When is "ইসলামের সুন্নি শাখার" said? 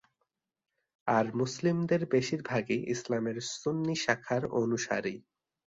2.93-4.43